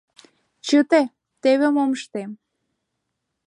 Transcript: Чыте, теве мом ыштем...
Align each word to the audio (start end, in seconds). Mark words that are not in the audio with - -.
Чыте, 0.65 1.01
теве 1.41 1.67
мом 1.75 1.91
ыштем... 1.97 2.31